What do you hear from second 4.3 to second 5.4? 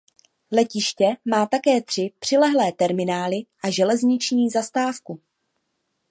zastávku.